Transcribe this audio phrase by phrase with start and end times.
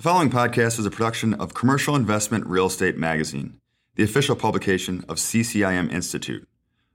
[0.00, 3.60] The following podcast is a production of Commercial Investment Real Estate Magazine,
[3.96, 6.48] the official publication of CCIM Institute.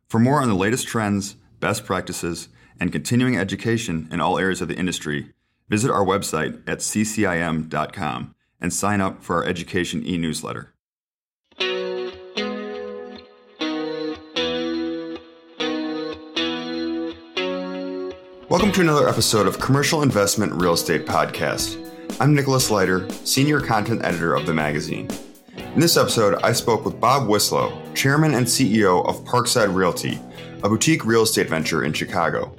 [0.08, 2.50] For more on the latest trends, best practices,
[2.80, 5.34] and continuing education in all areas of the industry,
[5.70, 10.74] visit our website at ccim.com and sign up for our education e newsletter.
[18.50, 21.95] Welcome to another episode of Commercial Investment Real Estate Podcast.
[22.18, 25.10] I'm Nicholas Leiter, Senior Content Editor of the magazine.
[25.58, 30.18] In this episode, I spoke with Bob Wislow, Chairman and CEO of Parkside Realty,
[30.64, 32.56] a boutique real estate venture in Chicago.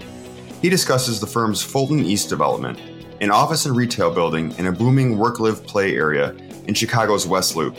[0.60, 2.78] He discusses the firm's Fulton East development,
[3.22, 6.36] an office and retail building in a booming work live play area
[6.66, 7.78] in Chicago's West Loop,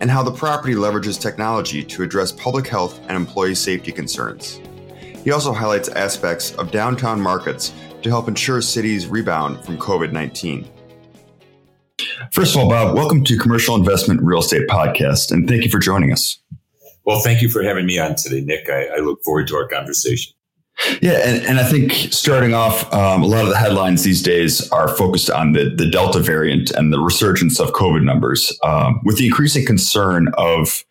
[0.00, 4.58] and how the property leverages technology to address public health and employee safety concerns.
[5.22, 10.66] He also highlights aspects of downtown markets to help ensure cities rebound from COVID 19.
[12.32, 15.78] First of all, Bob, welcome to Commercial Investment Real Estate Podcast, and thank you for
[15.78, 16.38] joining us.
[17.04, 18.68] Well, thank you for having me on today, Nick.
[18.68, 20.34] I, I look forward to our conversation.
[21.02, 24.70] Yeah, and, and I think starting off, um, a lot of the headlines these days
[24.70, 28.56] are focused on the, the Delta variant and the resurgence of COVID numbers.
[28.64, 30.84] Um, with the increasing concern of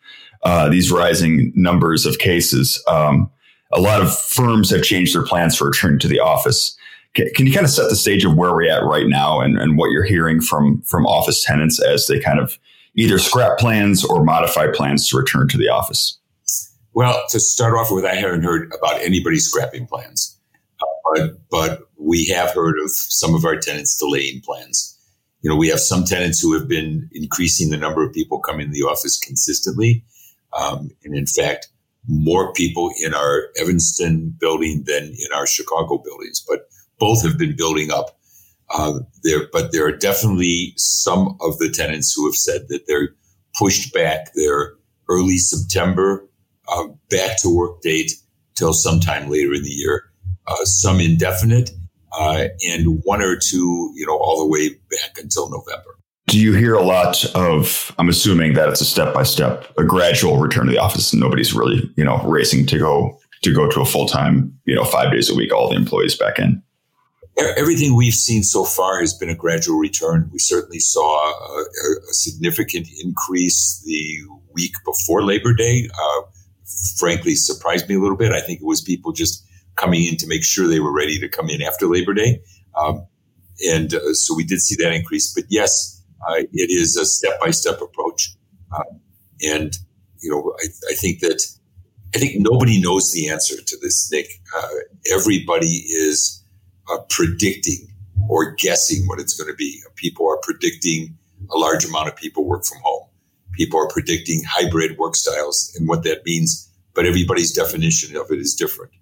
[0.44, 3.30] uh, these rising numbers of cases, um,
[3.72, 6.76] a lot of firms have changed their plans for returning to the office.
[7.14, 9.76] Can you kind of set the stage of where we're at right now and, and
[9.76, 12.56] what you're hearing from from office tenants as they kind of
[12.94, 16.18] either scrap plans or modify plans to return to the office?
[16.92, 20.38] Well, to start off with, I haven't heard about anybody scrapping plans,
[20.80, 24.96] uh, but but we have heard of some of our tenants delaying plans.
[25.42, 28.66] You know, we have some tenants who have been increasing the number of people coming
[28.66, 30.04] to the office consistently,
[30.56, 31.68] um, and in fact,
[32.08, 36.44] more people in our Evanston building than in our Chicago buildings.
[36.46, 36.68] But
[37.00, 38.16] both have been building up.
[38.72, 43.16] Uh, there, but there are definitely some of the tenants who have said that they're
[43.58, 44.74] pushed back their
[45.08, 46.28] early September
[46.68, 48.12] uh, back to work date
[48.54, 50.04] till sometime later in the year.
[50.46, 51.70] Uh, some indefinite,
[52.12, 55.96] uh, and one or two, you know, all the way back until November.
[56.28, 57.92] Do you hear a lot of?
[57.98, 61.20] I'm assuming that it's a step by step, a gradual return to the office, and
[61.20, 64.84] nobody's really, you know, racing to go to go to a full time, you know,
[64.84, 66.62] five days a week, all the employees back in
[67.38, 70.28] everything we've seen so far has been a gradual return.
[70.32, 71.64] We certainly saw a,
[72.10, 74.18] a significant increase the
[74.52, 75.88] week before Labor Day.
[75.92, 76.22] Uh,
[76.98, 78.32] frankly, surprised me a little bit.
[78.32, 79.44] I think it was people just
[79.76, 82.42] coming in to make sure they were ready to come in after Labor Day.
[82.76, 83.06] Um,
[83.68, 85.32] and uh, so we did see that increase.
[85.34, 88.34] But yes, uh, it is a step by step approach.
[88.74, 89.00] Um,
[89.42, 89.76] and,
[90.20, 91.44] you know, I, I, think that
[92.14, 94.28] I think nobody knows the answer to this, Nick.
[94.56, 94.68] Uh,
[95.12, 96.39] everybody is
[96.90, 97.88] uh, predicting
[98.28, 99.82] or guessing what it's going to be.
[99.96, 101.16] People are predicting
[101.50, 103.06] a large amount of people work from home.
[103.52, 108.38] People are predicting hybrid work styles and what that means, but everybody's definition of it
[108.38, 108.92] is different.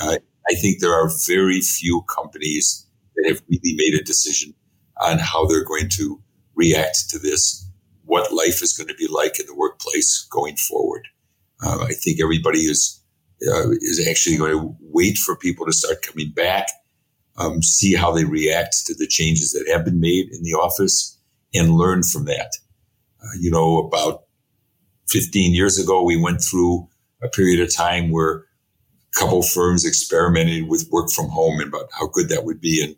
[0.00, 2.86] Uh, I think there are very few companies
[3.16, 4.54] that have really made a decision
[5.00, 6.22] on how they're going to
[6.54, 7.68] react to this,
[8.04, 11.08] what life is going to be like in the workplace going forward.
[11.64, 13.02] Uh, I think everybody is
[13.46, 16.68] uh, is actually going to wait for people to start coming back
[17.38, 21.18] um, see how they react to the changes that have been made in the office
[21.54, 22.56] and learn from that.
[23.22, 24.24] Uh, you know, about
[25.08, 26.88] 15 years ago, we went through
[27.22, 31.88] a period of time where a couple firms experimented with work from home and about
[31.92, 32.82] how good that would be.
[32.82, 32.96] And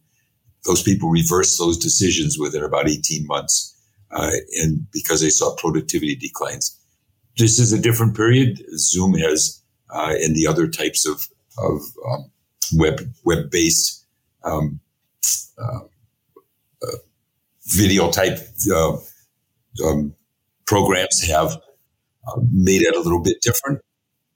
[0.65, 3.75] those people reversed those decisions within about 18 months.
[4.11, 4.33] Uh,
[4.63, 6.75] and because they saw productivity declines.
[7.37, 8.59] This is a different period.
[8.79, 11.29] Zoom has, uh, and the other types of,
[11.59, 12.31] of um,
[12.73, 13.98] web, web based
[14.45, 14.81] um,
[15.59, 15.81] uh,
[16.83, 16.97] uh,
[17.67, 18.39] video type
[18.73, 18.97] uh,
[19.85, 20.15] um,
[20.67, 21.57] programs have
[22.27, 23.81] uh, made it a little bit different.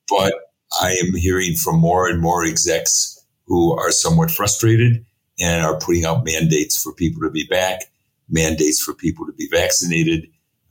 [0.08, 0.34] But
[0.80, 5.04] I am hearing from more and more execs who are somewhat frustrated
[5.40, 7.82] and are putting out mandates for people to be back,
[8.28, 10.26] mandates for people to be vaccinated.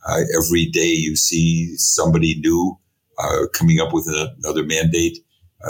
[0.07, 2.77] Uh, every day you see somebody new
[3.19, 5.19] uh, coming up with another mandate.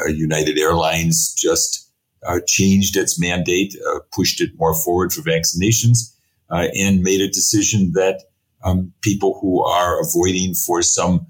[0.08, 1.91] United Airlines just
[2.28, 6.16] uh, changed its mandate, uh, pushed it more forward for vaccinations,
[6.50, 8.24] uh, and made a decision that
[8.64, 11.26] um, people who are avoiding for some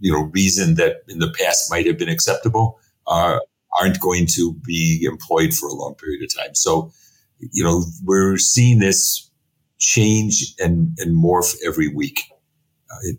[0.00, 3.38] you know reason that in the past might have been acceptable uh,
[3.78, 6.54] aren't going to be employed for a long period of time.
[6.54, 6.92] So,
[7.38, 9.30] you know, we're seeing this
[9.78, 12.20] change and, and morph every week.
[12.90, 13.18] Uh, it,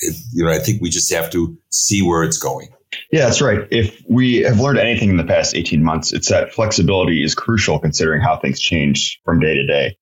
[0.00, 2.68] it, you know, I think we just have to see where it's going.
[3.10, 3.66] Yeah, that's right.
[3.70, 7.78] If we have learned anything in the past 18 months, it's that flexibility is crucial
[7.78, 9.96] considering how things change from day to day.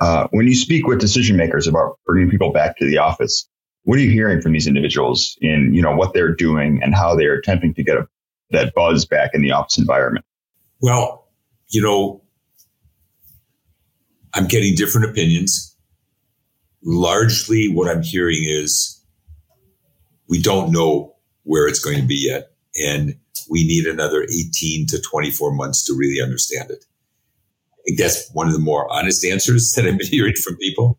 [0.00, 3.48] Uh, when you speak with decision makers about bringing people back to the office,
[3.84, 7.14] what are you hearing from these individuals in you know what they're doing and how
[7.14, 8.08] they're attempting to get a,
[8.50, 10.24] that buzz back in the office environment?
[10.80, 11.28] Well,
[11.68, 12.22] you know,
[14.32, 15.76] I'm getting different opinions.
[16.82, 19.02] Largely, what I'm hearing is
[20.28, 21.13] we don't know
[21.44, 22.50] where it's going to be yet,
[22.84, 23.14] and
[23.48, 26.84] we need another 18 to 24 months to really understand it.
[27.72, 30.98] I think that's one of the more honest answers that I've been hearing from people.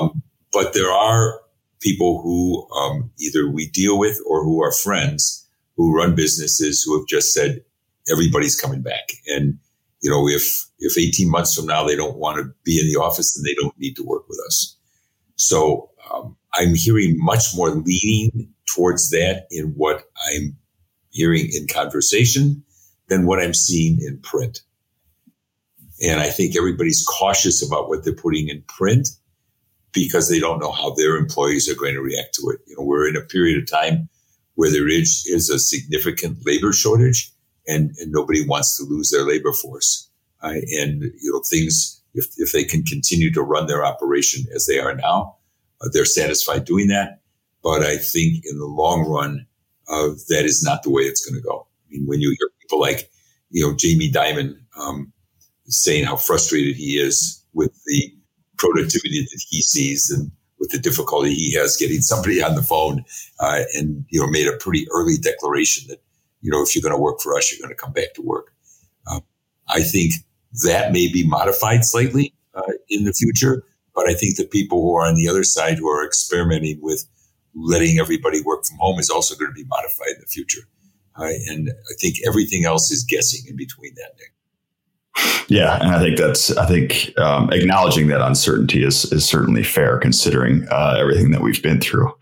[0.00, 0.22] Um,
[0.52, 1.40] but there are
[1.80, 5.46] people who um, either we deal with or who are friends
[5.76, 7.62] who run businesses who have just said
[8.10, 9.12] everybody's coming back.
[9.28, 9.58] And
[10.02, 13.00] you know, if if 18 months from now they don't want to be in the
[13.00, 14.76] office, then they don't need to work with us.
[15.36, 20.56] So um, I'm hearing much more leaning towards that in what I'm
[21.10, 22.62] hearing in conversation
[23.08, 24.60] than what I'm seeing in print.
[26.00, 29.08] And I think everybody's cautious about what they're putting in print
[29.92, 32.60] because they don't know how their employees are going to react to it.
[32.66, 34.08] You know, we're in a period of time
[34.54, 37.32] where there is, is a significant labor shortage
[37.66, 40.08] and, and nobody wants to lose their labor force.
[40.42, 44.66] Uh, and, you know, things, if, if they can continue to run their operation as
[44.66, 45.36] they are now,
[45.80, 47.17] uh, they're satisfied doing that.
[47.62, 49.46] But I think in the long run,
[49.88, 51.66] uh, that is not the way it's going to go.
[51.86, 53.10] I mean, when you hear people like,
[53.50, 55.12] you know, Jamie Dimon um,
[55.66, 58.14] saying how frustrated he is with the
[58.58, 63.04] productivity that he sees and with the difficulty he has getting somebody on the phone,
[63.40, 66.00] uh, and you know, made a pretty early declaration that
[66.42, 68.22] you know, if you're going to work for us, you're going to come back to
[68.22, 68.52] work.
[69.06, 69.20] Uh,
[69.68, 70.14] I think
[70.64, 73.64] that may be modified slightly uh, in the future,
[73.94, 77.04] but I think the people who are on the other side who are experimenting with
[77.58, 80.62] letting everybody work from home is also going to be modified in the future.
[81.16, 84.32] And I think everything else is guessing in between that, Nick.
[85.48, 89.98] Yeah, and I think that's I think um, acknowledging that uncertainty is is certainly fair
[89.98, 92.12] considering uh, everything that we've been through.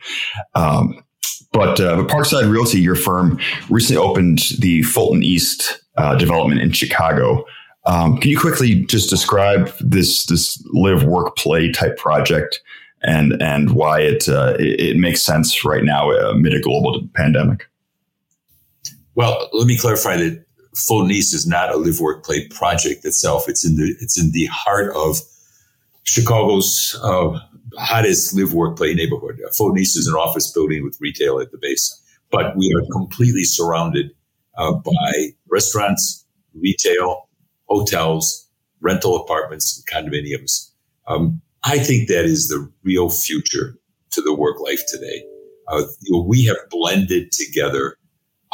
[0.54, 1.04] Um,
[1.52, 3.38] but, uh, but Parkside Realty, your firm,
[3.70, 7.44] recently opened the Fulton East uh, development in Chicago.
[7.86, 12.60] Um, can you quickly just describe this this live work play type project
[13.06, 17.68] and and why it uh, it, it, makes sense right now amid a global pandemic?
[19.14, 20.44] Well, let me clarify that
[20.74, 23.48] Fulton is not a live work play project itself.
[23.48, 25.20] It's in the it's in the heart of
[26.02, 27.38] Chicago's uh,
[27.78, 29.40] hottest live work play neighborhood.
[29.40, 34.10] Uh, is an office building with retail at the base, but we are completely surrounded
[34.58, 37.28] uh, by restaurants, retail,
[37.68, 38.48] hotels,
[38.80, 40.70] rental apartments, and condominiums.
[41.06, 43.76] Um, I think that is the real future
[44.12, 45.24] to the work life today.
[45.66, 47.96] Uh, you know, we have blended together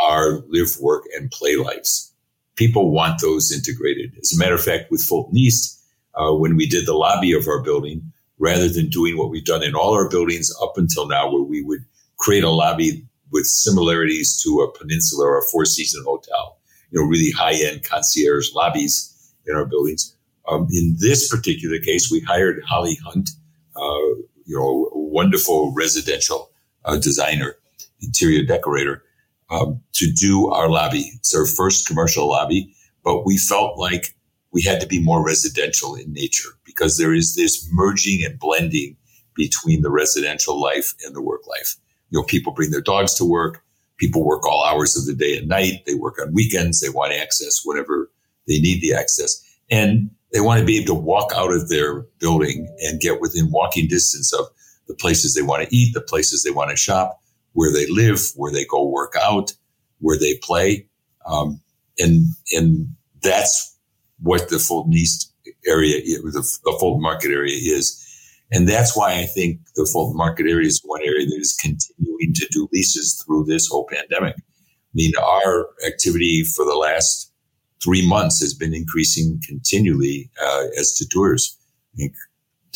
[0.02, 2.14] our live, work, and play lives.
[2.56, 4.16] People want those integrated.
[4.22, 5.78] As a matter of fact, with Fulton East,
[6.14, 8.00] uh, when we did the lobby of our building,
[8.38, 11.62] rather than doing what we've done in all our buildings up until now, where we
[11.62, 11.84] would
[12.18, 16.58] create a lobby with similarities to a peninsula or a four season hotel,
[16.90, 20.16] you know, really high end concierge lobbies in our buildings.
[20.48, 23.30] Um, in this particular case, we hired Holly Hunt,
[23.76, 26.50] uh, you know, wonderful residential
[26.84, 27.56] uh, designer,
[28.00, 29.04] interior decorator,
[29.50, 31.10] um, to do our lobby.
[31.14, 32.74] It's our first commercial lobby,
[33.04, 34.14] but we felt like
[34.52, 38.96] we had to be more residential in nature because there is this merging and blending
[39.34, 41.76] between the residential life and the work life.
[42.10, 43.62] You know, people bring their dogs to work.
[43.96, 45.84] People work all hours of the day and night.
[45.86, 46.80] They work on weekends.
[46.80, 48.10] They want access whenever
[48.46, 49.42] they need the access.
[49.70, 53.50] And they want to be able to walk out of their building and get within
[53.50, 54.46] walking distance of
[54.88, 57.20] the places they want to eat, the places they want to shop,
[57.52, 59.52] where they live, where they go work out,
[59.98, 60.86] where they play.
[61.26, 61.60] Um,
[61.98, 62.88] and, and
[63.22, 63.78] that's
[64.20, 65.32] what the Fulton East
[65.66, 67.98] area, the, the Fulton Market area is.
[68.50, 72.34] And that's why I think the Fulton Market area is one area that is continuing
[72.34, 74.34] to do leases through this whole pandemic.
[74.38, 77.31] I mean, our activity for the last
[77.82, 81.58] three months has been increasing continually uh, as to tours.
[81.94, 82.14] I think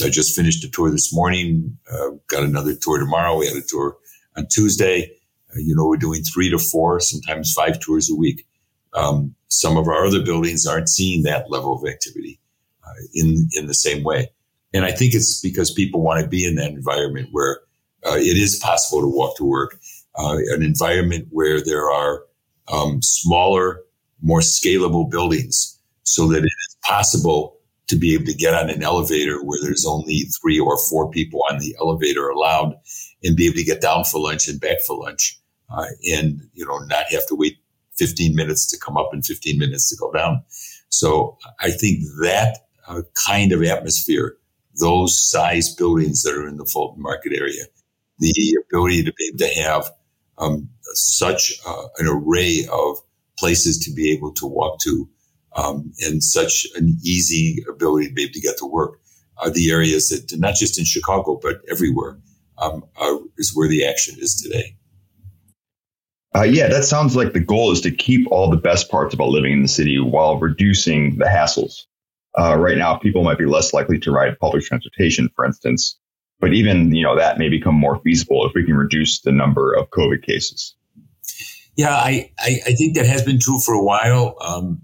[0.05, 3.39] I just finished a tour this morning, uh, got another tour tomorrow.
[3.39, 3.97] We had a tour
[4.37, 5.11] on Tuesday.
[5.51, 8.47] Uh, you know, we're doing three to four, sometimes five tours a week.
[8.93, 12.41] Um, some of our other buildings aren't seeing that level of activity
[12.85, 14.31] uh, in in the same way,
[14.73, 17.61] and I think it's because people want to be in that environment where
[18.07, 19.79] uh, it is possible to walk to work,
[20.19, 22.25] uh, an environment where there are
[22.73, 23.83] um, smaller,
[24.23, 27.59] more scalable buildings, so that it is possible
[27.89, 31.43] to be able to get on an elevator where there's only three or four people
[31.51, 32.75] on the elevator allowed,
[33.23, 35.39] and be able to get down for lunch and back for lunch,
[35.71, 37.59] uh, and you know not have to wait
[37.99, 40.43] 15 minutes to come up and 15 minutes to go down.
[40.89, 44.37] So I think that uh, kind of atmosphere
[44.79, 47.65] those size buildings that are in the Fulton Market area.
[48.19, 49.91] The ability to be able to have
[50.39, 52.99] um, such uh, an array of
[53.39, 55.09] places to be able to walk to
[55.57, 59.01] um, and such an easy ability to be able to get to work
[59.39, 62.19] are the areas that not just in Chicago but everywhere
[62.59, 64.77] um, are, is where the action is today.
[66.35, 69.29] Uh, yeah, that sounds like the goal is to keep all the best parts about
[69.29, 71.87] living in the city while reducing the hassles.
[72.39, 75.99] Uh, right now, people might be less likely to ride public transportation, for instance,
[76.39, 79.73] but even you know that may become more feasible if we can reduce the number
[79.73, 80.76] of COVID cases.
[81.77, 84.37] Yeah, I, I, I think that has been true for a while.
[84.41, 84.81] Um,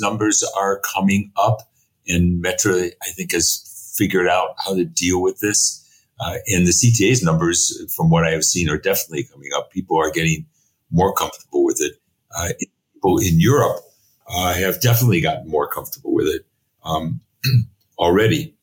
[0.00, 1.70] numbers are coming up,
[2.08, 5.80] and Metra, I think, has figured out how to deal with this.
[6.18, 9.70] Uh, and the CTA's numbers, from what I have seen, are definitely coming up.
[9.70, 10.46] People are getting
[10.90, 11.94] more comfortable with it.
[12.36, 12.48] Uh,
[12.94, 13.80] people in Europe
[14.28, 16.46] uh, have definitely gotten more comfortable with it
[16.84, 17.20] um,
[17.98, 18.56] already.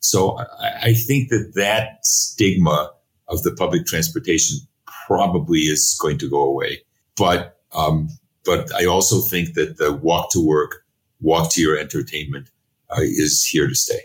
[0.00, 2.92] So I, I, think that that stigma
[3.28, 4.58] of the public transportation
[5.06, 6.82] probably is going to go away.
[7.18, 8.08] But um,
[8.44, 10.84] but I also think that the walk to work,
[11.20, 12.50] walk to your entertainment
[12.90, 14.00] uh, is here to stay.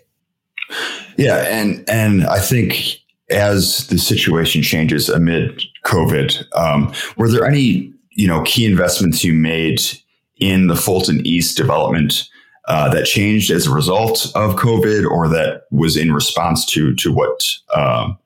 [1.17, 7.93] Yeah, and and I think as the situation changes amid COVID, um, were there any
[8.11, 9.81] you know key investments you made
[10.37, 12.27] in the Fulton East development
[12.67, 17.13] uh, that changed as a result of COVID, or that was in response to to
[17.13, 17.43] what
[17.75, 18.17] um,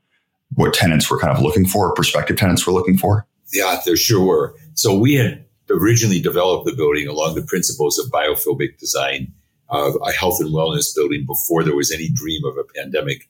[0.55, 3.25] what tenants were kind of looking for, prospective tenants were looking for?
[3.53, 4.55] Yeah, there sure were.
[4.77, 9.33] So we had originally developed the building along the principles of biophilic design,
[9.71, 13.27] uh, a health and wellness building before there was any dream of a pandemic.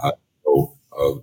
[0.00, 0.12] Uh,
[0.44, 1.14] so, uh,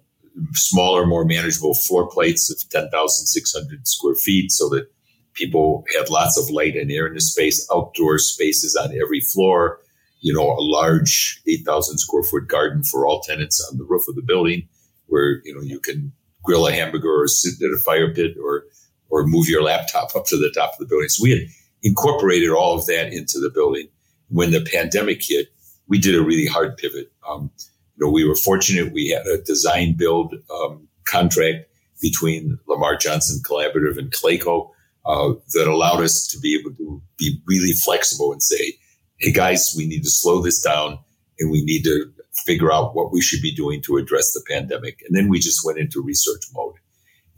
[0.54, 4.88] smaller, more manageable floor plates of 10,600 square feet so that
[5.36, 9.80] people had lots of light and air in the space, outdoor spaces on every floor,
[10.22, 14.16] you know, a large 8,000 square foot garden for all tenants on the roof of
[14.16, 14.68] the building
[15.06, 16.12] where, you know, you can
[16.44, 18.64] grill a hamburger or sit at a fire pit or,
[19.10, 21.10] or move your laptop up to the top of the building.
[21.10, 21.42] So we had
[21.84, 23.88] incorporated all of that into the building.
[24.30, 25.48] When the pandemic hit,
[25.88, 27.12] we did a really hard pivot.
[27.28, 27.50] Um,
[27.96, 28.92] you know, we were fortunate.
[28.94, 31.66] We had a design build um, contract
[32.02, 34.70] between Lamar Johnson Collaborative and Clayco
[35.06, 38.74] uh, that allowed us to be able to be really flexible and say,
[39.20, 41.00] "Hey guys, we need to slow this down,
[41.40, 42.12] and we need to
[42.46, 45.66] figure out what we should be doing to address the pandemic." And then we just
[45.66, 46.76] went into research mode,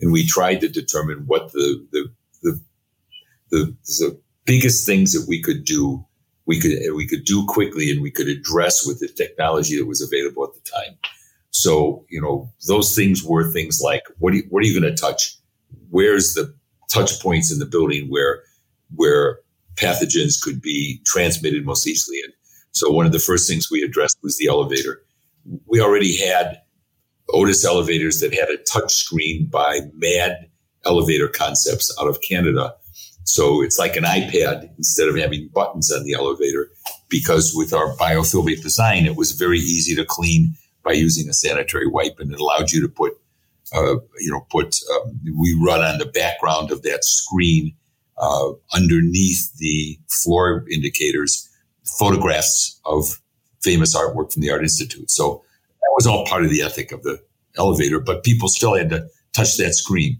[0.01, 2.63] and we tried to determine what the the the,
[3.51, 6.05] the, the biggest things that we could do
[6.49, 10.01] we could we could do quickly and we could address with the technology that was
[10.01, 10.97] available at the time.
[11.51, 14.91] So you know those things were things like what are you, what are you going
[14.91, 15.37] to touch?
[15.91, 16.51] Where's the
[16.89, 18.41] touch points in the building where
[18.95, 19.41] where
[19.75, 22.19] pathogens could be transmitted most easily?
[22.23, 22.33] And
[22.71, 25.03] so one of the first things we addressed was the elevator.
[25.67, 26.61] We already had
[27.33, 30.49] Otis elevators that had a touch screen by Mad
[30.85, 32.75] Elevator Concepts out of Canada
[33.29, 36.71] so it's like an iPad instead of having buttons on the elevator
[37.09, 41.87] because with our biophilic design, it was very easy to clean by using a sanitary
[41.87, 43.13] wipe and it allowed you to put,
[43.73, 47.75] uh, you know, put, um, we run on the background of that screen
[48.17, 51.47] uh, underneath the floor indicators,
[51.99, 53.21] photographs of
[53.61, 55.11] famous artwork from the Art Institute.
[55.11, 55.43] So
[55.89, 57.19] that was all part of the ethic of the
[57.57, 60.19] elevator, but people still had to touch that screen.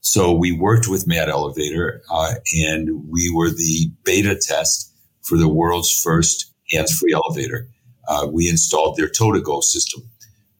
[0.00, 5.48] So we worked with Mad Elevator, uh, and we were the beta test for the
[5.48, 7.68] world's first hands-free elevator.
[8.06, 10.02] Uh, we installed their Tow2Go system.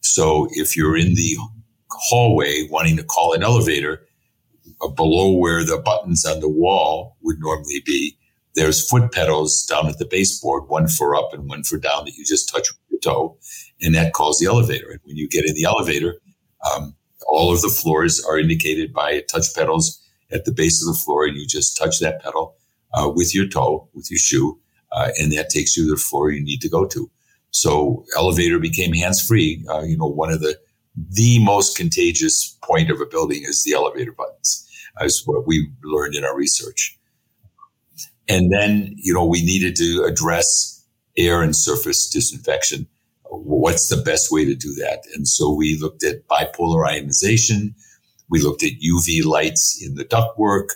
[0.00, 1.37] So if you're in the
[1.90, 4.07] hallway wanting to call an elevator,
[4.81, 8.17] uh, below where the buttons on the wall would normally be,
[8.55, 12.14] there's foot pedals down at the baseboard, one for up and one for down that
[12.14, 13.38] you just touch with your toe,
[13.80, 14.90] and that calls the elevator.
[14.90, 16.20] And when you get in the elevator,
[16.75, 16.94] um,
[17.26, 21.26] all of the floors are indicated by touch pedals at the base of the floor,
[21.26, 22.56] and you just touch that pedal
[22.94, 24.58] uh, with your toe, with your shoe,
[24.92, 27.11] uh, and that takes you to the floor you need to go to.
[27.50, 29.64] So elevator became hands free.
[29.68, 30.58] Uh, you know, one of the
[31.11, 34.68] the most contagious point of a building is the elevator buttons,
[35.00, 36.99] is what we learned in our research.
[38.28, 40.85] And then, you know, we needed to address
[41.16, 42.88] air and surface disinfection
[43.30, 45.04] what's the best way to do that?
[45.14, 47.75] And so we looked at bipolar ionization.
[48.28, 50.70] We looked at UV lights in the ductwork.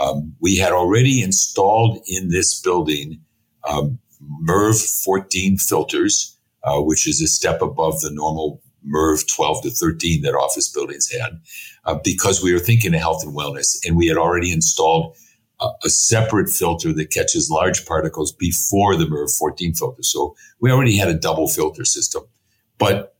[0.00, 3.20] Um, we had already installed in this building
[3.68, 3.98] um,
[4.44, 10.22] MERV 14 filters, uh, which is a step above the normal MERV 12 to 13
[10.22, 11.40] that office buildings had,
[11.84, 13.76] uh, because we were thinking of health and wellness.
[13.84, 15.16] And we had already installed
[15.60, 20.02] a, a separate filter that catches large particles before the MERV 14 filter.
[20.02, 22.22] So we already had a double filter system.
[22.78, 23.14] but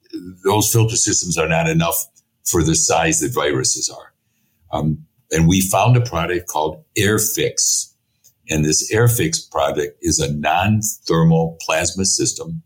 [0.44, 2.06] those filter systems are not enough
[2.44, 4.14] for the size that viruses are.
[4.72, 7.92] Um, and we found a product called AirPHX.
[8.50, 12.62] And this AirPHX product is a non-thermal plasma system,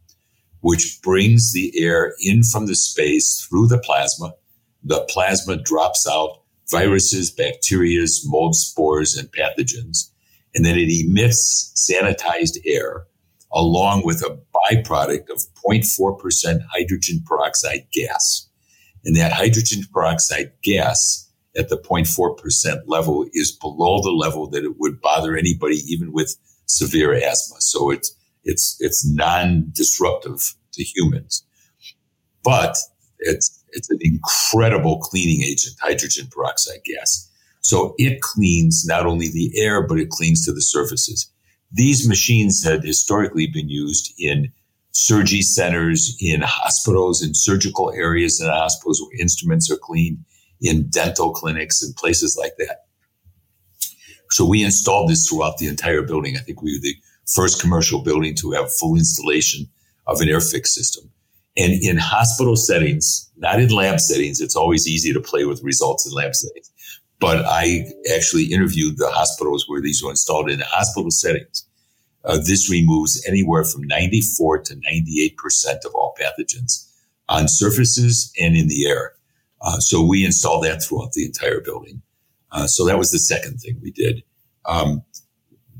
[0.61, 4.35] which brings the air in from the space through the plasma.
[4.85, 6.42] The plasma drops out
[6.73, 10.11] viruses, bacteria, mold spores, and pathogens.
[10.55, 13.07] And then it emits sanitized air
[13.52, 18.49] along with a byproduct of 0.4% hydrogen peroxide gas.
[19.05, 24.79] And that hydrogen peroxide gas at the 0.4% level is below the level that it
[24.79, 26.37] would bother anybody, even with
[26.67, 27.61] severe asthma.
[27.61, 31.45] So it's, it's, it's non-disruptive to humans,
[32.43, 32.76] but
[33.19, 37.29] it's, it's an incredible cleaning agent, hydrogen peroxide gas.
[37.61, 41.31] So it cleans not only the air, but it cleans to the surfaces.
[41.73, 44.52] These machines had historically been used in
[44.93, 50.19] surgery centers, in hospitals, in surgical areas in hospitals where instruments are cleaned,
[50.61, 52.85] in dental clinics and places like that.
[54.31, 56.37] So we installed this throughout the entire building.
[56.37, 59.67] I think we were the first commercial building to have full installation
[60.07, 61.11] of an AirPHX system.
[61.57, 66.07] And in hospital settings, not in lab settings, it's always easy to play with results
[66.07, 66.71] in lab settings.
[67.21, 71.67] But I actually interviewed the hospitals where these were installed in hospital settings.
[72.25, 75.35] Uh, this removes anywhere from 94 to 98%
[75.85, 76.89] of all pathogens
[77.29, 79.13] on surfaces and in the air.
[79.61, 82.03] Uh, so we installed that throughout the entire building.
[82.51, 84.23] Uh, so that was the second thing we did.
[84.67, 85.03] Um,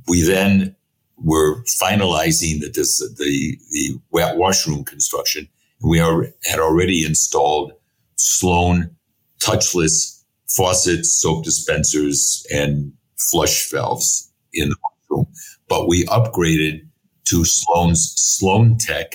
[0.09, 0.75] we then
[1.17, 2.71] were finalizing the,
[3.19, 5.49] the, the wet washroom construction.
[5.82, 7.72] We are, had already installed
[8.16, 8.94] Sloan
[9.40, 14.76] touchless faucets, soap dispensers, and flush valves in the
[15.10, 15.26] room.
[15.68, 16.86] But we upgraded
[17.24, 19.14] to Sloan's SloanTec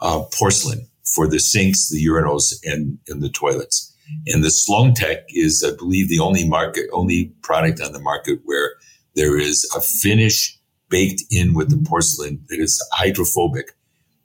[0.00, 3.92] uh, porcelain for the sinks, the urinals, and, and the toilets.
[4.28, 8.74] And the SloanTec is, I believe, the only market, only product on the market where
[9.14, 10.58] there is a finish
[10.88, 13.72] baked in with the porcelain that is hydrophobic.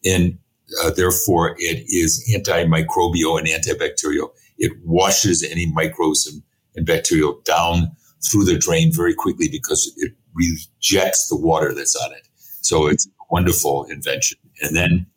[0.06, 0.38] And
[0.84, 4.30] uh, therefore, it is antimicrobial and antibacterial
[4.62, 6.42] it washes any microbes and,
[6.76, 7.92] and bacterial down
[8.30, 12.28] through the drain very quickly because it rejects the water that's on it.
[12.62, 14.38] So it's a wonderful invention.
[14.62, 15.08] And then,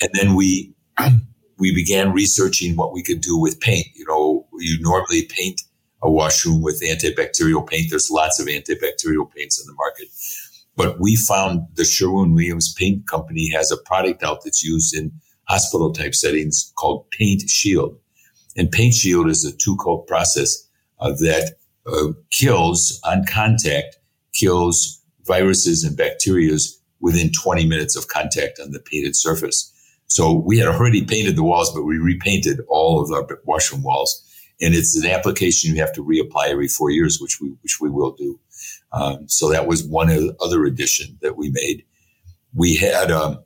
[0.00, 0.74] and then we,
[1.58, 3.86] we began researching what we could do with paint.
[3.94, 5.60] You know, you normally paint
[6.02, 7.90] a washroom with antibacterial paint.
[7.90, 10.08] There's lots of antibacterial paints in the market.
[10.80, 15.12] But we found the Sherwin Williams Paint Company has a product out that's used in
[15.46, 17.98] hospital type settings called Paint Shield.
[18.56, 20.66] And paint shield is a two coat process
[20.98, 23.98] uh, that uh, kills on contact,
[24.32, 26.56] kills viruses and bacteria
[27.00, 29.70] within 20 minutes of contact on the painted surface.
[30.06, 34.26] So we had already painted the walls, but we repainted all of our washroom walls.
[34.62, 37.90] And it's an application you have to reapply every four years, which we, which we
[37.90, 38.40] will do.
[38.92, 41.84] Um, so that was one other addition that we made.
[42.54, 43.42] We had a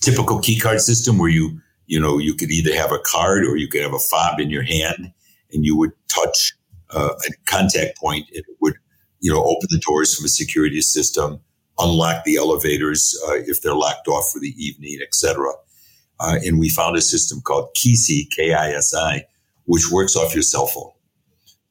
[0.00, 3.56] typical key card system where you you know, you could either have a card or
[3.56, 5.12] you could have a fob in your hand
[5.52, 6.52] and you would touch
[6.90, 8.74] uh, a contact point and it would,
[9.18, 11.40] you know, open the doors from a security system,
[11.80, 15.50] unlock the elevators uh, if they're locked off for the evening, etc.
[16.20, 19.24] Uh, and we found a system called Kisi, K-I-S-I,
[19.64, 20.92] which works off your cell phone.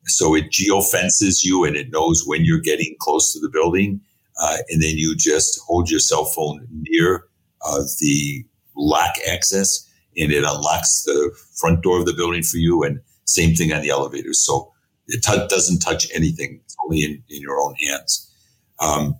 [0.10, 4.02] So it geofences you and it knows when you're getting close to the building.
[4.42, 7.26] Uh, and then you just hold your cell phone near
[7.66, 8.46] uh, the
[8.76, 9.86] lock access
[10.18, 12.84] and it unlocks the front door of the building for you.
[12.84, 14.40] And same thing on the elevators.
[14.40, 14.72] So
[15.08, 16.62] it t- doesn't touch anything.
[16.64, 18.32] It's only in, in your own hands.
[18.80, 19.16] Um,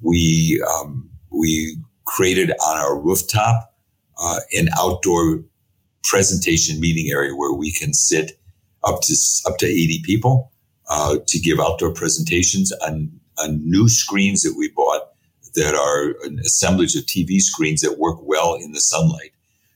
[0.00, 3.74] we, um, we created on our rooftop,
[4.18, 5.44] uh, an outdoor
[6.04, 8.32] presentation meeting area where we can sit
[8.84, 9.16] up to,
[9.46, 10.52] up to 80 people,
[10.90, 15.02] uh, to give outdoor presentations on, on new screens that we bought
[15.54, 19.32] that are an assemblage of TV screens that work well in the sunlight.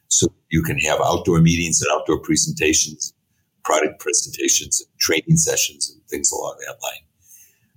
[0.09, 3.13] So you can have outdoor meetings and outdoor presentations,
[3.65, 7.03] product presentations, training sessions, and things along that line.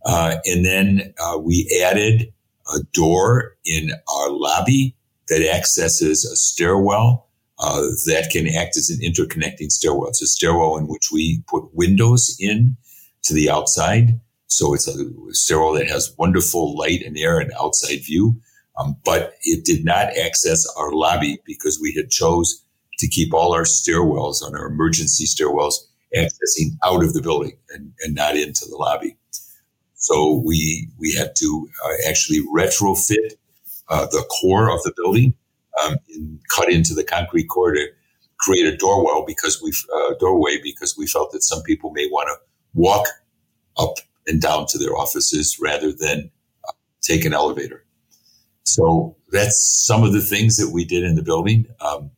[0.06, 2.32] Uh, and then uh, we added
[2.74, 4.96] a door in our lobby
[5.28, 7.29] that accesses a stairwell
[7.60, 10.08] uh, that can act as an interconnecting stairwell.
[10.08, 12.78] It's a stairwell in which we put windows in
[13.24, 14.20] to the outside.
[14.48, 14.96] So it's a
[15.32, 18.40] stairwell that has wonderful light and air and outside view.
[18.78, 22.64] Um, but it did not access our lobby because we had chose
[23.00, 25.76] to keep all our stairwells on our emergency stairwells
[26.16, 29.18] accessing out of the building and, and not into the lobby.
[29.96, 33.34] So we we had to uh, actually retrofit
[33.90, 35.34] uh, the core of the building
[35.84, 37.88] um, in, cut into the concrete core to
[38.40, 42.28] create a doorway because we uh, doorway because we felt that some people may want
[42.28, 42.36] to
[42.74, 43.08] walk
[43.78, 43.96] up
[44.28, 46.32] and down to their offices rather than
[46.68, 47.86] uh, take an elevator.
[48.64, 51.66] So that's some of the things that we did in the building.
[51.82, 52.12] Um,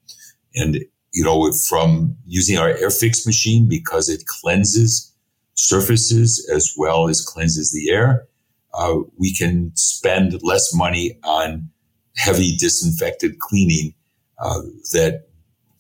[0.56, 0.76] and,
[1.14, 5.14] you know, from using our AirPHX machine because it cleanses
[5.54, 8.28] surfaces as well as cleanses the air,
[8.74, 11.70] uh, we can spend less money on
[12.18, 13.94] heavy disinfected cleaning
[14.40, 15.28] uh, that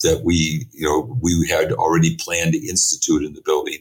[0.02, 3.80] that we you know we had already planned to institute in the building,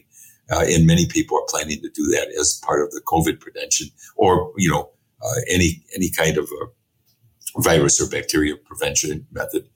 [0.51, 3.87] uh, and many people are planning to do that as part of the COVID prevention
[4.15, 4.89] or you know
[5.23, 9.67] uh, any any kind of a virus or bacteria prevention method.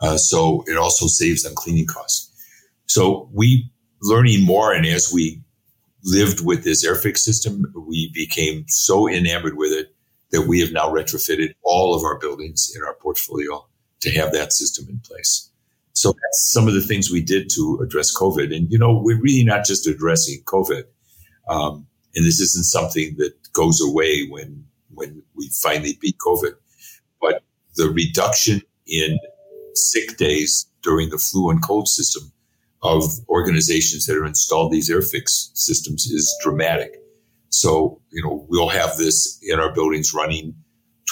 [0.00, 2.26] Uh, so it also saves on cleaning costs.
[2.86, 3.70] So we
[4.02, 5.42] learning more, and as we
[6.04, 9.89] lived with this AirPHX system, we became so enamored with it
[10.30, 13.66] that we have now retrofitted all of our buildings in our portfolio
[14.00, 15.50] to have that system in place.
[15.92, 18.54] So that's some of the things we did to address COVID.
[18.54, 20.84] And, you know, we're really not just addressing COVID.
[21.48, 24.64] Um, and this isn't something that goes away when,
[24.94, 26.54] when we finally beat COVID,
[27.20, 27.42] but
[27.76, 29.18] the reduction in
[29.74, 32.32] sick days during the flu and cold system
[32.82, 36.99] of organizations that are installed these AirPHX systems is dramatic.
[37.50, 40.54] So, you know, we'll have this in our buildings running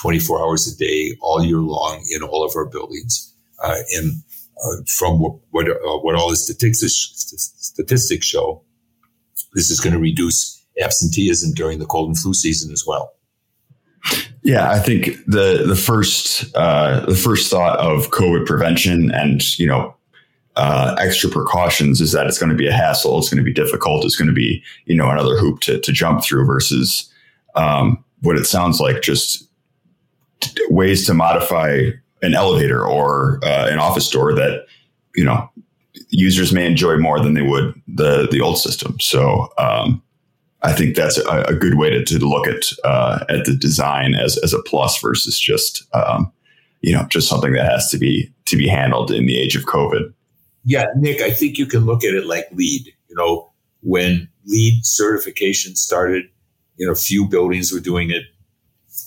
[0.00, 3.34] 24 hours a day all year long in all of our buildings.
[3.62, 4.12] Uh, and
[4.64, 6.94] uh, from what what, uh, what all the statistics
[7.58, 8.62] statistics show,
[9.54, 13.14] this is going to reduce absenteeism during the cold and flu season as well.
[14.42, 19.66] Yeah, I think the the first uh, the first thought of COVID prevention and you
[19.66, 19.94] know
[20.58, 23.16] uh, extra precautions is that it's going to be a hassle.
[23.18, 24.04] It's going to be difficult.
[24.04, 27.08] It's going to be, you know, another hoop to, to jump through versus
[27.54, 29.48] um, what it sounds like just
[30.40, 31.90] t- ways to modify
[32.22, 34.66] an elevator or uh, an office door that,
[35.14, 35.48] you know,
[36.08, 38.98] users may enjoy more than they would the, the old system.
[38.98, 40.02] So, um,
[40.62, 44.16] I think that's a, a, good way to, to look at uh, at the design
[44.16, 46.32] as, as a plus versus just um,
[46.80, 49.66] you know just something that has to be to be handled in the age of
[49.66, 50.12] COVID.
[50.68, 52.92] Yeah, Nick, I think you can look at it like LEED.
[53.08, 53.50] You know,
[53.80, 56.26] when LEED certification started,
[56.76, 58.24] you know, few buildings were doing it,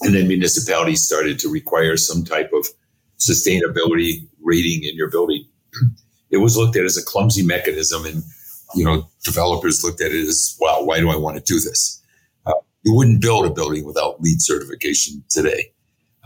[0.01, 2.65] and then municipalities started to require some type of
[3.19, 5.45] sustainability rating in your building.
[6.31, 8.23] It was looked at as a clumsy mechanism, and
[8.73, 12.01] you know, developers looked at it as, "Wow, why do I want to do this?"
[12.47, 15.71] Uh, you wouldn't build a building without LEED certification today.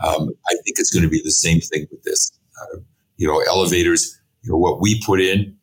[0.02, 2.32] Um, I think it's going to be the same thing with this.
[2.58, 2.78] Uh,
[3.18, 4.16] you know, elevators
[4.46, 5.56] you know, what we put in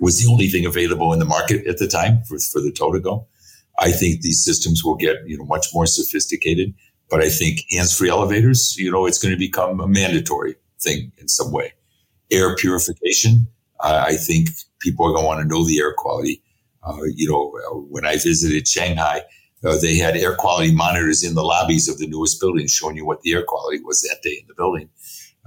[0.00, 2.92] was the only thing available in the market at the time for, for the toe
[2.92, 3.26] to go.
[3.78, 6.72] I think these systems will get, you know, much more sophisticated,
[7.10, 11.28] but I think hands-free elevators, you know, it's going to become a mandatory thing in
[11.28, 11.74] some way.
[12.30, 13.46] Air purification,
[13.82, 14.48] I think
[14.80, 16.42] people are going to want to know the air quality.
[16.82, 19.22] Uh, you know, when I visited Shanghai,
[19.64, 23.04] uh, they had air quality monitors in the lobbies of the newest buildings showing you
[23.04, 24.88] what the air quality was that day in the building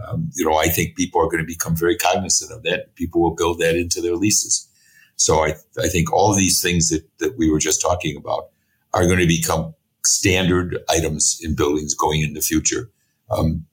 [0.08, 2.95] um, you know, I think people are going to become very cognizant of that.
[2.95, 4.67] People will build that into their leases.
[5.15, 8.49] So I, I think all these things that, that we were just talking about
[8.93, 9.73] are going to become
[10.06, 12.89] standard items in buildings going in the future.
[13.32, 13.65] Um,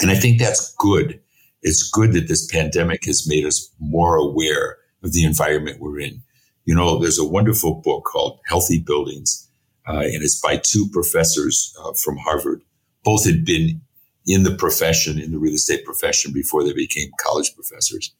[0.00, 1.20] and I think that's good.
[1.62, 6.22] It's good that this pandemic has made us more aware of the environment we're in.
[6.66, 9.48] You know, there's a wonderful book called Healthy Buildings,
[9.86, 12.62] uh, and it's by two professors uh, from Harvard.
[13.02, 13.82] Both had been
[14.26, 18.14] in the profession, in the real estate profession before they became college professors.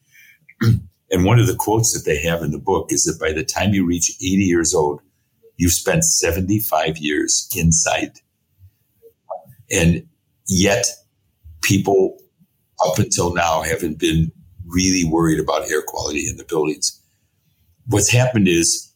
[1.11, 3.45] and one of the quotes that they have in the book is that by the
[3.45, 5.01] time you reach 80 years old,
[5.57, 8.13] you've spent 75 years inside.
[9.71, 10.07] And
[10.47, 10.87] yet
[11.63, 12.19] people
[12.85, 14.31] up until now haven't been
[14.67, 17.01] really worried about air quality in the buildings.
[17.87, 18.93] What's happened is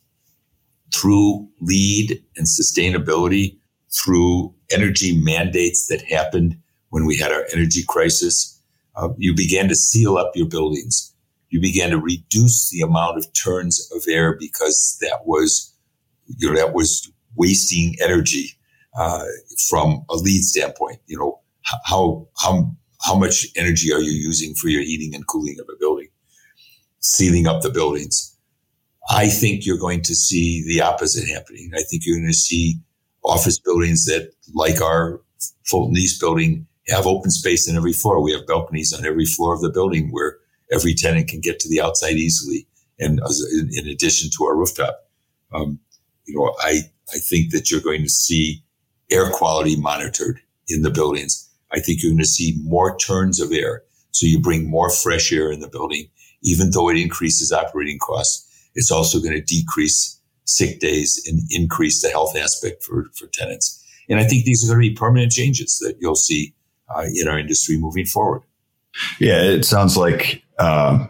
[0.94, 3.58] through LEED and sustainability,
[3.94, 6.56] through energy mandates that happened
[6.90, 8.60] when we had our energy crisis.
[8.96, 11.14] Uh, you began to seal up your buildings.
[11.50, 15.74] You began to reduce the amount of turns of air because that was,
[16.26, 18.50] you know, that was wasting energy
[18.98, 19.24] uh,
[19.68, 20.98] from a LEED standpoint.
[21.06, 21.40] You know,
[21.84, 25.78] how how how much energy are you using for your heating and cooling of a
[25.78, 26.08] building?
[27.00, 28.36] Sealing up the buildings.
[29.10, 31.70] I think you're going to see the opposite happening.
[31.74, 32.78] I think you're going to see
[33.24, 35.22] office buildings that, like our
[35.64, 38.22] Fulton East building, have open space in every floor.
[38.22, 40.38] We have balconies on every floor of the building where
[40.72, 42.66] every tenant can get to the outside easily.
[42.98, 43.20] And
[43.52, 45.08] in, in addition to our rooftop,
[45.52, 45.78] um,
[46.26, 46.80] you know, I,
[47.14, 48.62] I think that you're going to see
[49.10, 51.48] air quality monitored in the buildings.
[51.72, 53.82] I think you're going to see more turns of air.
[54.10, 56.08] So you bring more fresh air in the building,
[56.42, 58.44] even though it increases operating costs.
[58.74, 63.84] It's also going to decrease sick days and increase the health aspect for, for tenants.
[64.08, 66.54] And I think these are going to be permanent changes that you'll see
[66.94, 68.42] uh, in our industry moving forward.
[69.18, 71.06] Yeah, it sounds like uh,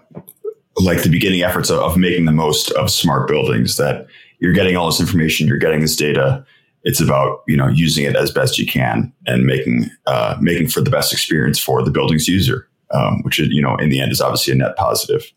[0.77, 3.77] like the beginning efforts of, of making the most of smart buildings.
[3.77, 4.07] That
[4.41, 6.45] you're getting all this information, you're getting this data.
[6.85, 10.81] It's about you know using it as best you can and making uh, making for
[10.81, 14.13] the best experience for the building's user, um, which is you know in the end
[14.13, 15.31] is obviously a net positive.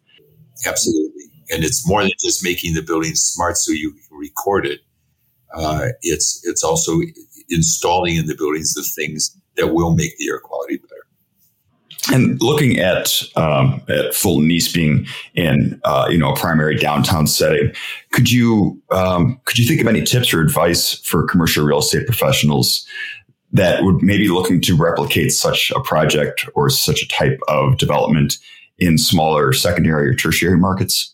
[0.66, 4.82] Absolutely, and it's more than just making the building smart so you can record it.
[5.54, 7.02] Uh, it's it's also
[7.50, 11.06] installing in the buildings the things that will make the air quality better.
[12.12, 17.28] And looking at um, at Fulton East being in uh, you know a primary downtown
[17.28, 17.74] setting,
[18.12, 22.08] could you um, could you think of any tips or advice for commercial real estate
[22.08, 22.88] professionals
[23.54, 28.38] that would maybe looking to replicate such a project or such a type of development
[28.80, 31.14] in smaller secondary or tertiary markets?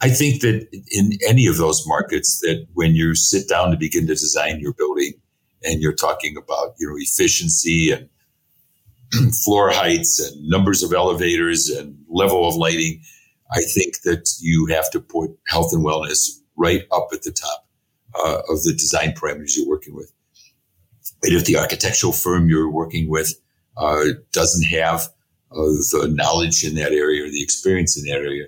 [0.00, 4.06] I think that in any of those markets, that when you sit down to begin
[4.08, 5.12] to design your building,
[5.64, 8.08] and you're talking about you know efficiency and
[9.44, 13.00] floor heights and numbers of elevators and level of lighting,
[13.52, 17.66] I think that you have to put health and wellness right up at the top
[18.14, 20.12] uh, of the design parameters you're working with.
[21.22, 23.34] And if the architectural firm you're working with
[23.76, 25.08] uh, doesn't have
[25.50, 28.46] uh, the knowledge in that area or the experience in that area,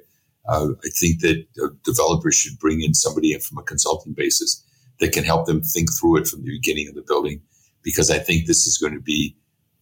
[0.49, 1.45] uh, I think that
[1.85, 4.63] developers should bring in somebody in from a consulting basis
[5.01, 7.41] that can help them think through it from the beginning of the building,
[7.83, 9.37] because I think this is going to be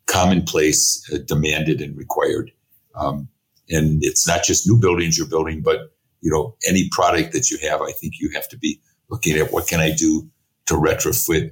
[0.07, 2.51] commonplace, uh, demanded, and required.
[2.95, 3.29] Um,
[3.71, 7.59] and it's not just new buildings you're building, but you know any product that you
[7.69, 7.81] have.
[7.83, 10.29] I think you have to be looking at what can I do
[10.67, 11.51] to retrofit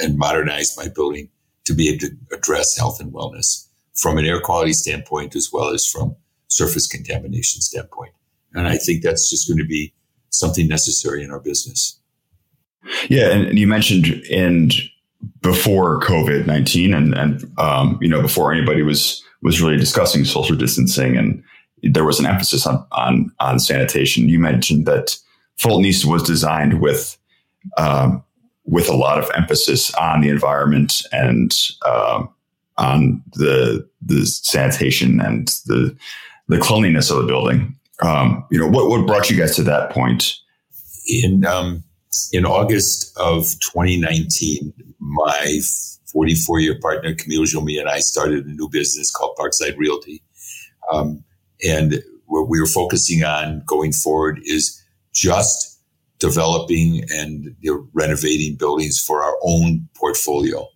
[0.00, 1.28] and modernize my building
[1.64, 5.68] to be able to address health and wellness from an air quality standpoint as well
[5.68, 6.16] as from
[6.48, 8.12] surface contamination standpoint.
[8.54, 9.94] And I think that's just going to be
[10.30, 11.99] something necessary in our business.
[13.08, 14.70] Yeah, and you mentioned in
[15.42, 20.56] before COVID nineteen, and and um, you know before anybody was was really discussing social
[20.56, 21.42] distancing, and
[21.82, 24.28] there was an emphasis on on on sanitation.
[24.28, 25.16] You mentioned that
[25.56, 27.18] Fulton East was designed with
[27.76, 28.24] um,
[28.64, 32.24] with a lot of emphasis on the environment and uh,
[32.78, 35.96] on the the sanitation and the
[36.48, 37.76] the cleanliness of the building.
[38.02, 40.36] Um, you know, what what brought you guys to that point?
[41.06, 41.84] In um,
[42.32, 45.60] in August of 2019, my
[46.12, 50.22] 44 year partner, Camille Julmy, and I started a new business called Parkside Realty.
[50.92, 51.24] Um,
[51.64, 54.80] and what we were focusing on going forward is
[55.12, 55.80] just
[56.18, 60.66] developing and you know, renovating buildings for our own portfolio.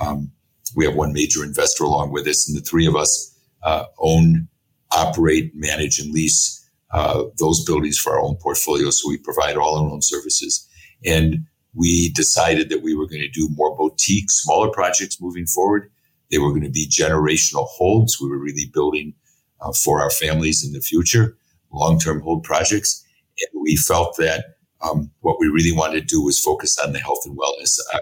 [0.00, 0.30] Um,
[0.74, 4.48] we have one major investor along with us, and the three of us uh, own,
[4.90, 6.58] operate, manage, and lease
[6.92, 8.90] uh, those buildings for our own portfolio.
[8.90, 10.68] So we provide all our own services.
[11.04, 15.90] And we decided that we were going to do more boutique, smaller projects moving forward.
[16.30, 18.20] They were going to be generational holds.
[18.20, 19.14] We were really building
[19.60, 21.36] uh, for our families in the future,
[21.72, 23.04] long term hold projects.
[23.40, 26.98] And we felt that um, what we really wanted to do was focus on the
[26.98, 27.78] health and wellness.
[27.92, 28.00] I,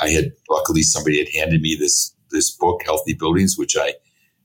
[0.00, 3.94] I had luckily somebody had handed me this this book, Healthy Buildings, which I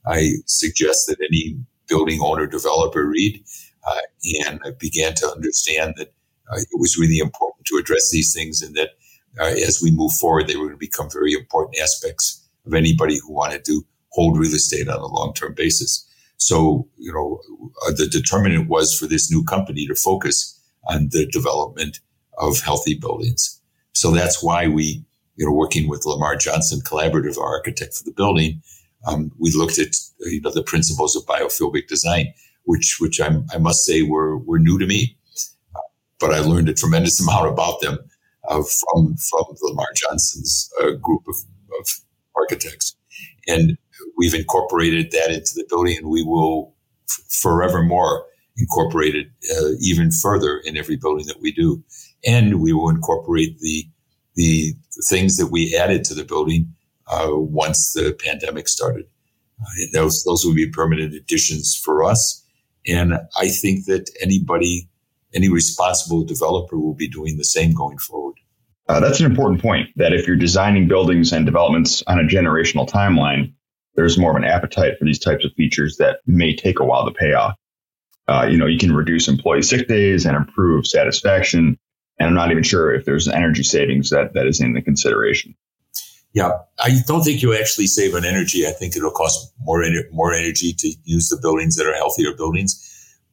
[0.05, 3.43] I suggest that any building owner developer read.
[3.87, 4.01] Uh,
[4.47, 6.07] and I began to understand that
[6.51, 8.91] uh, it was really important to address these things and that
[9.39, 13.19] uh, as we move forward, they were going to become very important aspects of anybody
[13.19, 16.09] who wanted to hold real estate on a long-term basis.
[16.37, 17.41] So, you know,
[17.85, 21.99] uh, the determinant was for this new company to focus on the development
[22.37, 23.59] of healthy buildings.
[23.93, 25.03] So that's why we,
[25.35, 28.61] you know, working with Lamar Johnson Collaborative, our architect for the building,
[29.07, 33.57] um, we looked at, you know, the principles of biophilic design, which, which I'm, I
[33.57, 35.14] must say were, were new to me
[36.19, 37.97] but I learned a tremendous amount about them
[38.47, 41.35] uh, from from Lamar Johnson's uh, group of,
[41.79, 41.87] of
[42.35, 42.95] architects,
[43.47, 43.77] and
[44.17, 46.73] we've incorporated that into the building, and we will
[47.09, 48.25] f- forevermore
[48.57, 51.83] incorporate it uh, even further in every building that we do,
[52.25, 53.85] and we will incorporate the
[54.35, 54.73] the
[55.09, 56.73] things that we added to the building
[57.07, 59.05] uh, once the pandemic started.
[59.61, 62.45] Uh, those those will be permanent additions for us,
[62.87, 64.89] and I think that anybody
[65.35, 68.35] any responsible developer will be doing the same going forward.
[68.87, 72.87] Uh, that's an important point that if you're designing buildings and developments on a generational
[72.87, 73.53] timeline,
[73.95, 77.05] there's more of an appetite for these types of features that may take a while
[77.05, 77.55] to pay off.
[78.27, 81.77] Uh, you know, you can reduce employee sick days and improve satisfaction.
[82.19, 85.55] And I'm not even sure if there's energy savings that, that is in the consideration.
[86.33, 88.67] Yeah, I don't think you actually save on energy.
[88.67, 92.75] I think it'll cost more more energy to use the buildings that are healthier buildings.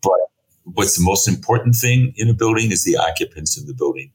[0.01, 0.21] But
[0.65, 4.13] what's the most important thing in a building is the occupants in the building.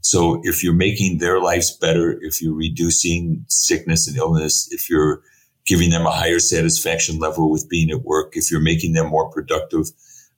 [0.00, 5.22] So if you're making their lives better, if you're reducing sickness and illness, if you're
[5.66, 9.30] giving them a higher satisfaction level with being at work, if you're making them more
[9.30, 9.86] productive,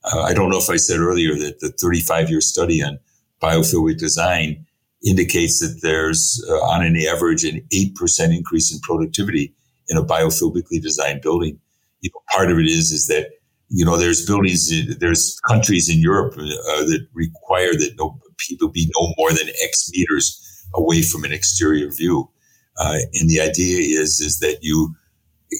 [0.05, 2.99] uh, I don't know if I said earlier that the 35 year study on
[3.41, 4.67] biophilic design
[5.05, 9.55] indicates that there's uh, on an average an 8% increase in productivity
[9.89, 11.59] in a biophilically designed building.
[12.01, 13.31] You know, part of it is, is that,
[13.75, 18.91] you know, there's buildings, there's countries in Europe uh, that require that no people be
[18.95, 20.39] no more than X meters
[20.75, 22.31] away from an exterior view.
[22.77, 24.95] Uh, and the idea is, is that you,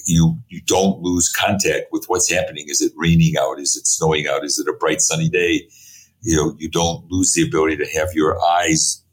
[0.05, 2.65] you, you don't lose contact with what's happening.
[2.67, 3.59] Is it raining out?
[3.59, 4.45] Is it snowing out?
[4.45, 5.67] Is it a bright sunny day?
[6.21, 9.03] You know, you don't lose the ability to have your eyes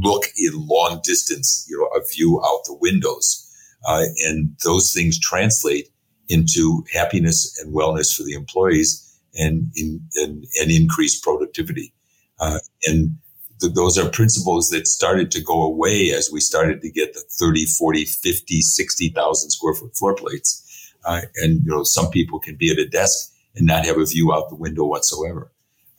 [0.00, 3.38] look in long distance, you know, a view out the windows.
[3.86, 5.88] Uh, and those things translate
[6.28, 11.92] into happiness and wellness for the employees and, in, and, and increased productivity.
[12.40, 13.16] Uh, and
[13.60, 17.22] th- those are principles that started to go away as we started to get the
[17.38, 20.94] 30, 40, 50, 60,000 square foot floor plates.
[21.04, 24.04] Uh, and, you know, some people can be at a desk and not have a
[24.04, 25.50] view out the window whatsoever.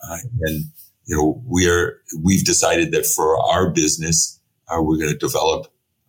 [0.08, 0.66] Uh, and
[1.06, 5.68] you know, we're, we've decided that for our business, uh, we're going to develop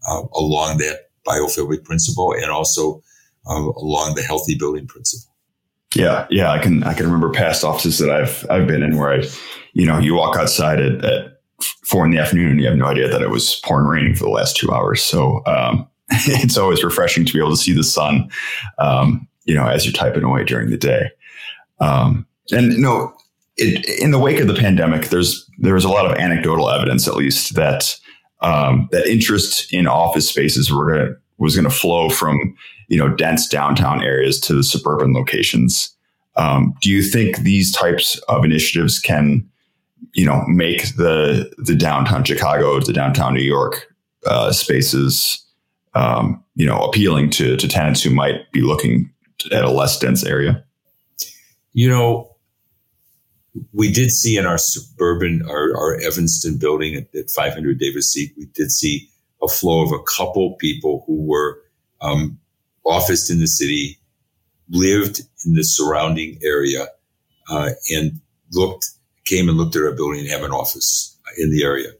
[0.08, 3.02] uh, along that biophilic principle and also
[3.48, 5.32] uh, along the healthy building principle.
[5.94, 9.12] Yeah, yeah, I can I can remember past offices that I've I've been in where
[9.12, 9.24] I,
[9.74, 11.40] you know, you walk outside at, at
[11.84, 14.24] four in the afternoon and you have no idea that it was pouring raining for
[14.24, 15.02] the last two hours.
[15.02, 18.28] So um, it's always refreshing to be able to see the sun,
[18.78, 21.10] um, you know, as you're typing away during the day.
[21.80, 23.14] Um, and you know,
[23.56, 27.06] it, in the wake of the pandemic, there's there was a lot of anecdotal evidence,
[27.06, 27.96] at least, that
[28.40, 32.56] um, that interest in office spaces were gonna, was going to flow from
[32.88, 35.90] you know dense downtown areas to the suburban locations.
[36.36, 39.48] Um, do you think these types of initiatives can
[40.12, 43.86] you know make the the downtown Chicago, the downtown New York
[44.26, 45.44] uh, spaces
[45.94, 49.10] um, you know appealing to to tenants who might be looking
[49.52, 50.64] at a less dense area?
[51.72, 52.34] You know,
[53.72, 58.32] we did see in our suburban, our, our Evanston building at, at 500 Davis Street,
[58.36, 59.08] we did see
[59.44, 61.60] a flow of a couple people who were
[62.00, 62.38] um,
[62.84, 63.98] officed in the city,
[64.70, 66.86] lived in the surrounding area,
[67.50, 68.20] uh, and
[68.52, 68.90] looked,
[69.24, 71.90] came and looked at our building and have an office in the area.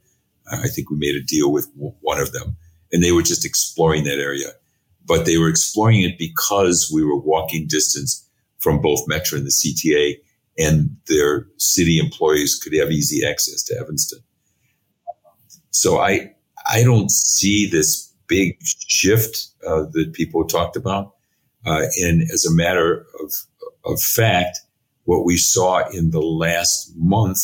[0.51, 2.57] I think we made a deal with one of them,
[2.93, 4.49] and they were just exploring that area.
[5.07, 8.27] But they were exploring it because we were walking distance
[8.59, 10.17] from both Metro and the CTA
[10.59, 14.21] and their city employees could have easy access to Evanston.
[15.71, 16.34] So I,
[16.67, 21.15] I don't see this big shift uh, that people talked about.
[21.67, 23.33] Uh, and as a matter of,
[23.85, 24.61] of fact,
[25.05, 27.39] what we saw in the last month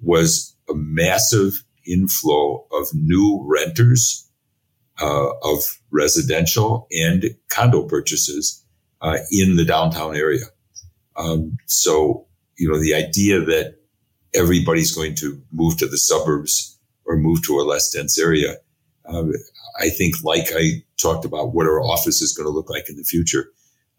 [0.00, 4.28] was a massive inflow of new renters
[5.00, 8.64] uh, of residential and condo purchases
[9.00, 10.44] uh, in the downtown area.
[11.16, 13.76] Um, so you know, the idea that
[14.34, 16.73] everybody's going to move to the suburbs
[17.06, 18.56] or move to a less dense area.
[19.06, 19.32] Um,
[19.80, 22.96] I think, like I talked about, what our office is going to look like in
[22.96, 23.50] the future.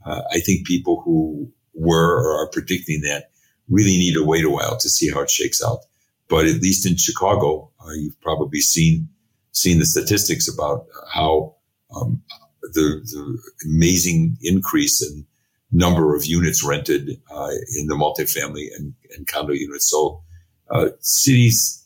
[0.06, 3.30] Uh, I think people who were or are predicting that
[3.70, 5.80] really need to wait a while to see how it shakes out.
[6.28, 9.10] But at least in Chicago, uh, you've probably seen
[9.52, 11.56] seen the statistics about how
[11.96, 12.22] um,
[12.62, 15.26] the, the amazing increase in
[15.72, 19.90] number of units rented uh, in the multifamily and, and condo units.
[19.90, 20.22] So
[20.70, 21.85] uh, cities,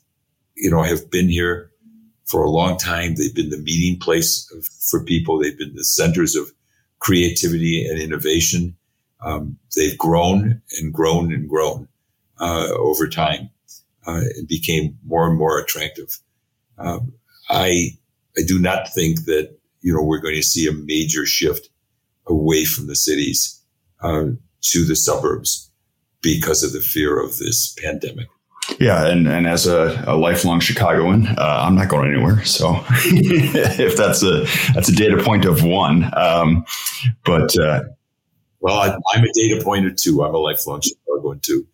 [0.59, 1.71] you know, have been here
[2.25, 3.15] for a long time.
[3.15, 5.39] They've been the meeting place of, for people.
[5.39, 6.51] They've been the centers of
[6.99, 8.75] creativity and innovation.
[9.25, 11.87] Um, they've grown and grown and grown
[12.39, 13.49] uh, over time.
[14.07, 16.17] Uh, and became more and more attractive.
[16.79, 17.13] Um,
[17.49, 17.91] I
[18.37, 21.69] I do not think that you know we're going to see a major shift
[22.25, 23.61] away from the cities
[24.01, 24.29] uh,
[24.61, 25.69] to the suburbs
[26.21, 28.29] because of the fear of this pandemic.
[28.79, 32.43] Yeah, and, and as a, a lifelong Chicagoan, uh, I'm not going anywhere.
[32.45, 36.65] So if that's a that's a data point of one, um,
[37.25, 37.83] but uh,
[38.59, 40.23] well, I, am a data point of two.
[40.23, 41.65] I'm a lifelong Chicagoan too,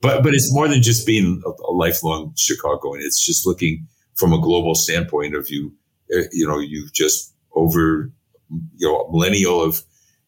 [0.00, 3.00] but but it's more than just being a, a lifelong Chicagoan.
[3.00, 5.72] It's just looking from a global standpoint of you.
[6.14, 8.12] Uh, you know, you've just over
[8.76, 9.82] you know a millennial of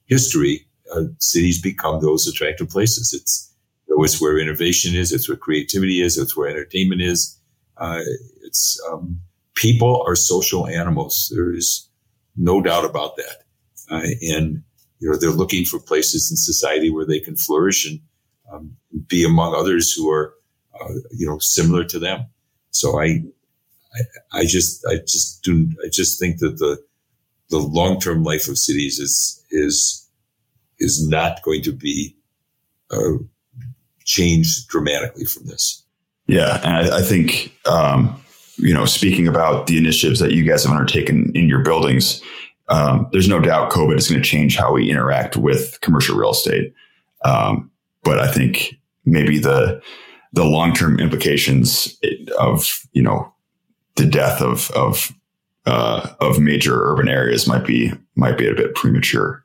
[0.07, 3.12] history uh, cities become those attractive places.
[3.12, 3.54] It's
[3.97, 5.12] know, it's where innovation is.
[5.12, 6.18] It's where creativity is.
[6.18, 7.38] It's where entertainment is.
[7.76, 8.01] Uh,
[8.42, 9.20] it's um,
[9.55, 11.32] people are social animals.
[11.34, 11.88] There is
[12.36, 13.45] no doubt about that.
[13.90, 14.62] Uh, and
[15.01, 18.01] you know they're looking for places in society where they can flourish and
[18.53, 18.76] um,
[19.09, 20.34] be among others who are
[20.80, 22.26] uh, you know similar to them.
[22.70, 23.22] So I,
[23.95, 24.01] I,
[24.40, 26.82] I just I just do I just think that the
[27.51, 30.09] the long term life of cities is is
[30.78, 32.16] is not going to be
[32.90, 33.18] uh,
[34.05, 35.83] changed dramatically from this.
[36.27, 38.21] Yeah, and I, I think um,
[38.57, 42.23] you know, speaking about the initiatives that you guys have undertaken in your buildings,
[42.69, 46.31] um, there's no doubt COVID is going to change how we interact with commercial real
[46.31, 46.73] estate.
[47.25, 47.71] Um,
[48.03, 48.75] but I think
[49.05, 49.83] maybe the
[50.33, 51.99] the long term implications
[52.39, 53.33] of you know
[53.97, 55.13] the death of of
[55.67, 59.45] uh, of major urban areas might be might be a bit premature.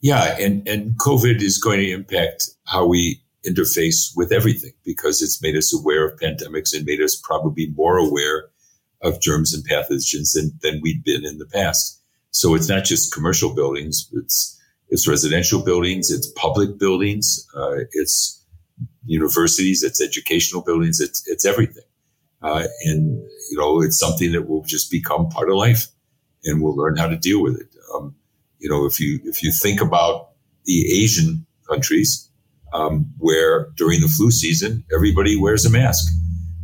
[0.00, 5.42] Yeah, and and COVID is going to impact how we interface with everything because it's
[5.42, 8.48] made us aware of pandemics and made us probably more aware
[9.02, 12.02] of germs and pathogens than, than we'd been in the past.
[12.30, 14.60] So it's not just commercial buildings; it's
[14.90, 18.44] it's residential buildings, it's public buildings, uh, it's
[19.04, 21.84] universities, it's educational buildings, it's it's everything.
[22.42, 23.16] Uh, and
[23.50, 25.86] you know, it's something that will just become part of life,
[26.44, 27.68] and we'll learn how to deal with it.
[27.94, 28.14] Um,
[28.58, 30.30] you know, if you if you think about
[30.64, 32.27] the Asian countries,
[32.72, 36.12] um, where during the flu season everybody wears a mask,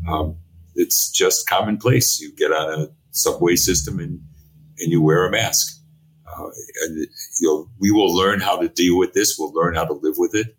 [0.09, 0.36] um,
[0.74, 2.20] it's just commonplace.
[2.20, 4.20] You get on a subway system and
[4.78, 5.80] and you wear a mask.
[6.26, 6.48] Uh,
[6.82, 6.96] and
[7.40, 9.36] you know, we will learn how to deal with this.
[9.38, 10.57] We'll learn how to live with it,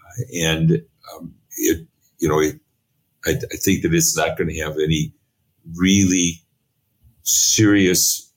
[0.00, 0.82] uh, and
[1.14, 1.86] um, it
[2.18, 2.60] you know, it,
[3.24, 5.12] I, I think that it's not going to have any
[5.76, 6.42] really
[7.22, 8.32] serious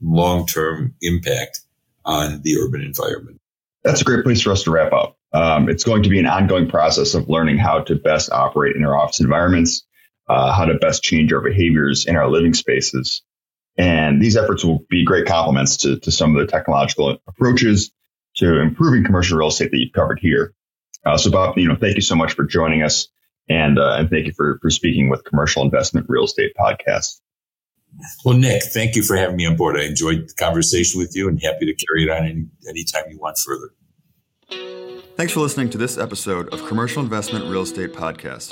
[0.00, 1.60] long term impact
[2.04, 3.40] on the urban environment.
[3.82, 5.18] That's a great place for us to wrap up.
[5.34, 8.84] Um, it's going to be an ongoing process of learning how to best operate in
[8.84, 9.84] our office environments,
[10.28, 13.22] uh, how to best change our behaviors in our living spaces.
[13.76, 17.90] And these efforts will be great complements to, to some of the technological approaches
[18.36, 20.54] to improving commercial real estate that you've covered here.
[21.04, 23.08] Uh, so, Bob, you know, thank you so much for joining us,
[23.48, 27.20] and uh, and thank you for for speaking with Commercial Investment Real Estate Podcast.
[28.24, 29.76] Well, Nick, thank you for having me on board.
[29.76, 33.18] I enjoyed the conversation with you and happy to carry it on any anytime you
[33.18, 33.70] want further.
[35.16, 38.50] Thanks for listening to this episode of Commercial Investment Real Estate Podcast.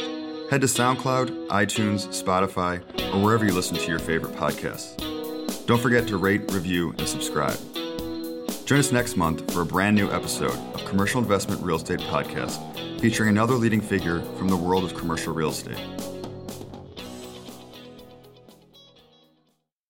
[0.48, 2.80] Head to SoundCloud, iTunes, Spotify,
[3.12, 4.96] or wherever you listen to your favorite podcasts.
[5.66, 7.58] Don't forget to rate, review, and subscribe.
[8.64, 12.60] Join us next month for a brand new episode of Commercial Investment Real Estate Podcast
[13.00, 15.80] featuring another leading figure from the world of commercial real estate.